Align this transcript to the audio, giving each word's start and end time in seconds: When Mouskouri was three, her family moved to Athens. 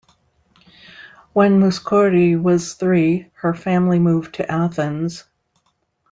When 1.33 1.59
Mouskouri 1.59 2.35
was 2.41 2.73
three, 2.73 3.29
her 3.35 3.53
family 3.53 3.99
moved 3.99 4.33
to 4.33 4.51
Athens. 4.51 5.25